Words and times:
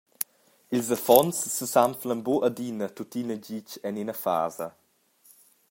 Ils 0.75 0.91
affons 0.95 1.31
sesanflan 1.55 2.21
buc 2.25 2.41
adina 2.47 2.87
tuttina 2.95 3.35
gitg 3.45 3.69
en 3.87 3.99
ina 4.01 4.15
fasa. 4.23 4.67